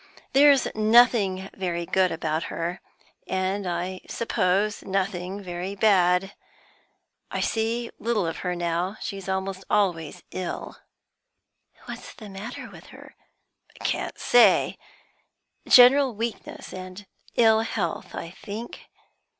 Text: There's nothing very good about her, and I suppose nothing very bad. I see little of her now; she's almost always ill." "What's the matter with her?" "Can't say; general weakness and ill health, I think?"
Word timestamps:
There's 0.33 0.65
nothing 0.73 1.51
very 1.53 1.85
good 1.85 2.11
about 2.11 2.45
her, 2.45 2.81
and 3.27 3.67
I 3.67 4.01
suppose 4.09 4.81
nothing 4.81 5.43
very 5.43 5.75
bad. 5.75 6.33
I 7.29 7.39
see 7.41 7.91
little 7.99 8.25
of 8.25 8.37
her 8.37 8.55
now; 8.55 8.97
she's 8.99 9.29
almost 9.29 9.63
always 9.69 10.23
ill." 10.31 10.75
"What's 11.85 12.15
the 12.15 12.29
matter 12.29 12.67
with 12.71 12.87
her?" 12.87 13.15
"Can't 13.81 14.17
say; 14.17 14.79
general 15.69 16.15
weakness 16.15 16.73
and 16.73 17.05
ill 17.35 17.59
health, 17.59 18.15
I 18.15 18.31
think?" 18.31 18.87